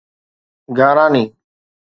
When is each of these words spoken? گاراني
گاراني 0.77 1.23